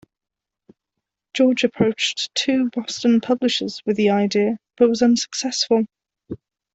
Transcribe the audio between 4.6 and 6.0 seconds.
but was unsuccessful.